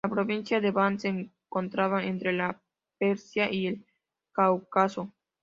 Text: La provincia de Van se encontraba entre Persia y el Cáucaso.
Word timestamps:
La 0.03 0.09
provincia 0.09 0.59
de 0.59 0.71
Van 0.71 0.99
se 0.99 1.09
encontraba 1.09 2.03
entre 2.03 2.35
Persia 2.97 3.53
y 3.53 3.67
el 3.67 3.85
Cáucaso. 4.31 5.13